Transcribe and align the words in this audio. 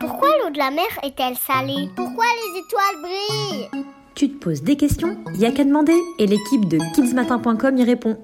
Pourquoi 0.00 0.28
l'eau 0.38 0.50
de 0.50 0.58
la 0.58 0.70
mer 0.70 0.86
est-elle 1.02 1.36
salée? 1.36 1.90
Pourquoi 1.94 2.24
les 2.24 2.60
étoiles 2.60 3.02
brillent? 3.02 3.84
Tu 4.14 4.30
te 4.30 4.44
poses 4.44 4.62
des 4.62 4.76
questions 4.76 5.16
Y 5.34 5.44
a 5.44 5.52
qu'à 5.52 5.64
demander 5.64 5.96
et 6.18 6.26
l'équipe 6.26 6.66
de 6.68 6.78
kidsmatin.com 6.94 7.76
y 7.76 7.84
répond. 7.84 8.16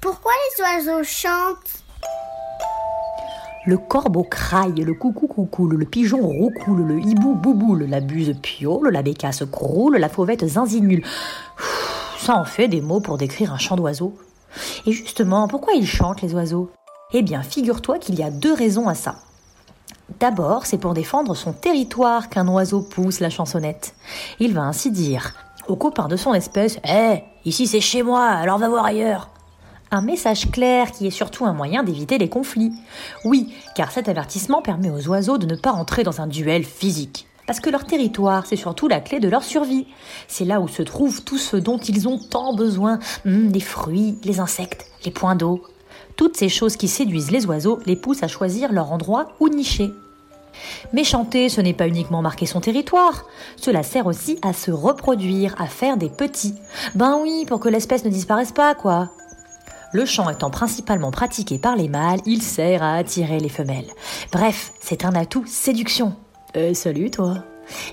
Pourquoi 0.00 0.32
les 0.32 0.62
oiseaux 0.62 1.04
chantent? 1.04 1.82
Le 3.66 3.78
corbeau 3.78 4.24
craille, 4.24 4.84
le 4.84 4.92
coucou 4.92 5.26
coucoule, 5.26 5.76
le 5.76 5.86
pigeon 5.86 6.20
roucoule, 6.20 6.82
le 6.82 7.00
hibou 7.00 7.34
bouboule, 7.34 7.84
la 7.84 8.00
buse 8.00 8.36
piole, 8.42 8.90
la 8.90 9.00
bécasse 9.00 9.44
croule, 9.50 9.96
la 9.96 10.10
fauvette 10.10 10.46
zinzinule. 10.46 11.02
Ça 12.18 12.36
en 12.36 12.44
fait 12.44 12.68
des 12.68 12.82
mots 12.82 13.00
pour 13.00 13.16
décrire 13.16 13.54
un 13.54 13.58
chant 13.58 13.76
d'oiseau. 13.76 14.14
Et 14.86 14.92
justement, 14.92 15.48
pourquoi 15.48 15.72
ils 15.72 15.86
chantent 15.86 16.20
les 16.20 16.34
oiseaux? 16.34 16.70
Eh 17.14 17.22
bien, 17.22 17.42
figure-toi 17.42 17.98
qu'il 17.98 18.16
y 18.16 18.22
a 18.22 18.30
deux 18.30 18.52
raisons 18.52 18.88
à 18.88 18.94
ça. 18.94 19.16
D'abord, 20.20 20.66
c'est 20.66 20.78
pour 20.78 20.94
défendre 20.94 21.34
son 21.34 21.52
territoire 21.52 22.28
qu'un 22.28 22.48
oiseau 22.48 22.82
pousse 22.82 23.20
la 23.20 23.30
chansonnette. 23.30 23.94
Il 24.40 24.52
va 24.54 24.62
ainsi 24.62 24.90
dire 24.90 25.34
aux 25.66 25.76
copains 25.76 26.08
de 26.08 26.16
son 26.16 26.34
espèce 26.34 26.78
Eh, 26.88 27.22
ici 27.44 27.66
c'est 27.66 27.80
chez 27.80 28.02
moi, 28.02 28.24
alors 28.24 28.58
va 28.58 28.68
voir 28.68 28.84
ailleurs 28.84 29.30
un 29.90 30.00
message 30.00 30.50
clair 30.50 30.90
qui 30.90 31.06
est 31.06 31.10
surtout 31.10 31.44
un 31.44 31.52
moyen 31.52 31.84
d'éviter 31.84 32.18
les 32.18 32.28
conflits. 32.28 32.72
Oui, 33.24 33.54
car 33.76 33.92
cet 33.92 34.08
avertissement 34.08 34.60
permet 34.60 34.90
aux 34.90 35.06
oiseaux 35.08 35.38
de 35.38 35.46
ne 35.46 35.54
pas 35.54 35.70
entrer 35.70 36.02
dans 36.02 36.20
un 36.20 36.26
duel 36.26 36.64
physique. 36.64 37.28
Parce 37.46 37.60
que 37.60 37.70
leur 37.70 37.84
territoire, 37.84 38.46
c'est 38.46 38.56
surtout 38.56 38.88
la 38.88 39.00
clé 39.00 39.20
de 39.20 39.28
leur 39.28 39.44
survie. 39.44 39.86
C'est 40.26 40.46
là 40.46 40.60
où 40.60 40.66
se 40.66 40.82
trouve 40.82 41.22
tout 41.22 41.38
ce 41.38 41.56
dont 41.56 41.78
ils 41.78 42.08
ont 42.08 42.18
tant 42.18 42.54
besoin. 42.54 42.98
Hum, 43.26 43.52
les 43.52 43.60
fruits, 43.60 44.18
les 44.24 44.40
insectes, 44.40 44.86
les 45.04 45.10
points 45.10 45.36
d'eau. 45.36 45.62
Toutes 46.16 46.36
ces 46.36 46.48
choses 46.48 46.76
qui 46.76 46.88
séduisent 46.88 47.30
les 47.30 47.46
oiseaux 47.46 47.78
les 47.86 47.96
poussent 47.96 48.22
à 48.22 48.28
choisir 48.28 48.72
leur 48.72 48.90
endroit 48.92 49.28
où 49.40 49.48
nicher. 49.48 49.92
Mais 50.92 51.04
chanter, 51.04 51.48
ce 51.48 51.60
n'est 51.60 51.74
pas 51.74 51.88
uniquement 51.88 52.22
marquer 52.22 52.46
son 52.46 52.60
territoire. 52.60 53.26
Cela 53.56 53.82
sert 53.82 54.06
aussi 54.06 54.38
à 54.42 54.52
se 54.52 54.70
reproduire, 54.70 55.54
à 55.58 55.66
faire 55.66 55.96
des 55.96 56.08
petits. 56.08 56.54
Ben 56.94 57.18
oui, 57.20 57.44
pour 57.46 57.60
que 57.60 57.68
l'espèce 57.68 58.04
ne 58.04 58.10
disparaisse 58.10 58.52
pas, 58.52 58.74
quoi. 58.74 59.10
Le 59.92 60.04
chant 60.04 60.28
étant 60.28 60.50
principalement 60.50 61.12
pratiqué 61.12 61.58
par 61.58 61.76
les 61.76 61.88
mâles, 61.88 62.20
il 62.26 62.42
sert 62.42 62.82
à 62.82 62.94
attirer 62.94 63.38
les 63.38 63.48
femelles. 63.48 63.90
Bref, 64.32 64.72
c'est 64.80 65.04
un 65.04 65.14
atout 65.14 65.44
séduction. 65.46 66.16
Euh, 66.56 66.74
salut 66.74 67.10
toi. 67.10 67.44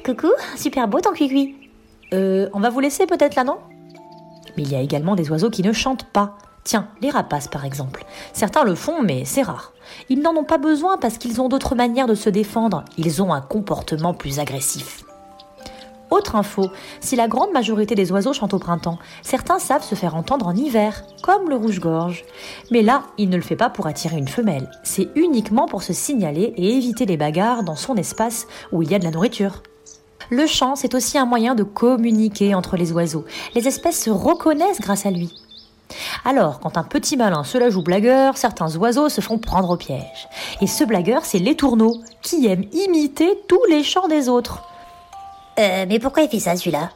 Coucou, 0.03 0.31
super 0.55 0.87
beau 0.87 0.99
ton 0.99 1.13
cuicui. 1.13 1.55
Euh, 2.13 2.49
on 2.53 2.59
va 2.59 2.69
vous 2.69 2.79
laisser 2.79 3.05
peut-être 3.05 3.35
là, 3.35 3.43
non? 3.43 3.57
Mais 4.57 4.63
il 4.63 4.71
y 4.71 4.75
a 4.75 4.81
également 4.81 5.15
des 5.15 5.29
oiseaux 5.29 5.49
qui 5.49 5.61
ne 5.61 5.71
chantent 5.71 6.05
pas. 6.05 6.37
Tiens, 6.63 6.87
les 7.01 7.09
rapaces 7.09 7.47
par 7.47 7.65
exemple. 7.65 8.05
Certains 8.33 8.63
le 8.63 8.75
font, 8.75 9.01
mais 9.01 9.25
c'est 9.25 9.41
rare. 9.41 9.73
Ils 10.09 10.21
n'en 10.21 10.35
ont 10.35 10.43
pas 10.43 10.57
besoin 10.57 10.97
parce 10.97 11.17
qu'ils 11.17 11.41
ont 11.41 11.49
d'autres 11.49 11.75
manières 11.75 12.07
de 12.07 12.15
se 12.15 12.29
défendre. 12.29 12.85
Ils 12.97 13.21
ont 13.21 13.33
un 13.33 13.41
comportement 13.41 14.13
plus 14.13 14.39
agressif. 14.39 15.03
Autre 16.11 16.35
info, 16.35 16.69
si 16.99 17.15
la 17.15 17.29
grande 17.29 17.53
majorité 17.53 17.95
des 17.95 18.11
oiseaux 18.11 18.33
chantent 18.33 18.53
au 18.53 18.59
printemps, 18.59 18.99
certains 19.21 19.59
savent 19.59 19.83
se 19.83 19.95
faire 19.95 20.17
entendre 20.17 20.45
en 20.45 20.55
hiver, 20.55 21.05
comme 21.23 21.49
le 21.49 21.55
rouge-gorge. 21.55 22.25
Mais 22.69 22.81
là, 22.81 23.03
il 23.17 23.29
ne 23.29 23.37
le 23.37 23.41
fait 23.41 23.55
pas 23.55 23.69
pour 23.69 23.87
attirer 23.87 24.17
une 24.17 24.27
femelle, 24.27 24.69
c'est 24.83 25.07
uniquement 25.15 25.67
pour 25.67 25.83
se 25.83 25.93
signaler 25.93 26.53
et 26.57 26.75
éviter 26.75 27.05
les 27.05 27.15
bagarres 27.15 27.63
dans 27.63 27.77
son 27.77 27.95
espace 27.95 28.45
où 28.73 28.83
il 28.83 28.91
y 28.91 28.95
a 28.95 28.99
de 28.99 29.05
la 29.05 29.11
nourriture. 29.11 29.63
Le 30.29 30.45
chant, 30.47 30.75
c'est 30.75 30.95
aussi 30.95 31.17
un 31.17 31.25
moyen 31.25 31.55
de 31.55 31.63
communiquer 31.63 32.55
entre 32.55 32.75
les 32.75 32.91
oiseaux. 32.91 33.25
Les 33.55 33.69
espèces 33.69 34.03
se 34.03 34.09
reconnaissent 34.09 34.81
grâce 34.81 35.05
à 35.05 35.11
lui. 35.11 35.40
Alors, 36.25 36.59
quand 36.59 36.77
un 36.77 36.83
petit 36.83 37.17
malin 37.17 37.43
se 37.43 37.57
la 37.57 37.69
joue 37.69 37.81
blagueur, 37.81 38.37
certains 38.37 38.75
oiseaux 38.75 39.09
se 39.09 39.21
font 39.21 39.37
prendre 39.37 39.69
au 39.69 39.77
piège. 39.77 40.27
Et 40.61 40.67
ce 40.67 40.83
blagueur, 40.83 41.25
c'est 41.25 41.39
l'étourneau, 41.39 42.01
qui 42.21 42.47
aime 42.47 42.65
imiter 42.73 43.39
tous 43.47 43.63
les 43.69 43.83
chants 43.83 44.07
des 44.07 44.29
autres. 44.29 44.63
Euh, 45.59 45.85
mais 45.87 45.99
pourquoi 45.99 46.23
il 46.23 46.29
fait 46.29 46.39
ça 46.39 46.55
celui-là? 46.55 46.91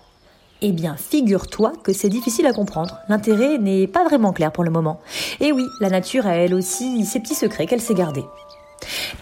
Eh 0.62 0.72
bien, 0.72 0.96
figure-toi 0.96 1.74
que 1.84 1.94
c'est 1.94 2.10
difficile 2.10 2.46
à 2.48 2.54
comprendre. 2.54 2.98
L'intérêt 3.10 3.58
n'est 3.58 3.88
pas 3.88 4.04
vraiment 4.04 4.32
clair 4.32 4.52
pour 4.52 4.64
le 4.64 4.72
moment. 4.72 5.02
Et 5.40 5.52
oui, 5.52 5.66
la 5.82 5.90
nature 5.90 6.26
a 6.26 6.36
elle 6.36 6.54
aussi 6.54 7.06
ses 7.06 7.20
petits 7.20 7.36
secrets 7.36 7.66
qu'elle 7.66 7.82
sait 7.82 7.94
garder. 7.94 8.24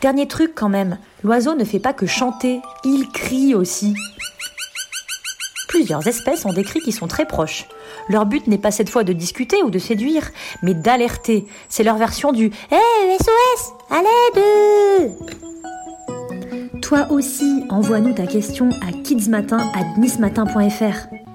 Dernier 0.01 0.27
truc 0.27 0.53
quand 0.55 0.69
même, 0.69 0.97
l'oiseau 1.23 1.55
ne 1.55 1.63
fait 1.63 1.79
pas 1.79 1.93
que 1.93 2.05
chanter, 2.05 2.61
il 2.83 3.07
crie 3.09 3.55
aussi. 3.55 3.95
Plusieurs 5.83 6.07
espèces 6.07 6.45
ont 6.45 6.53
des 6.53 6.63
cris 6.63 6.79
qui 6.79 6.93
sont 6.93 7.07
très 7.07 7.25
proches. 7.25 7.67
Leur 8.07 8.25
but 8.25 8.47
n'est 8.47 8.57
pas 8.57 8.71
cette 8.71 8.89
fois 8.89 9.03
de 9.03 9.11
discuter 9.11 9.61
ou 9.63 9.69
de 9.69 9.79
séduire, 9.79 10.31
mais 10.61 10.73
d'alerter. 10.73 11.45
C'est 11.67 11.83
leur 11.83 11.97
version 11.97 12.31
du 12.31 12.45
Hé, 12.45 12.77
SOS 13.19 13.73
À 13.89 14.01
l'aide 14.01 15.11
Toi 16.81 17.07
aussi, 17.11 17.65
envoie-nous 17.69 18.13
ta 18.13 18.27
question 18.27 18.69
à 18.81 18.93
kidsmatin@nismatin.fr. 18.93 21.32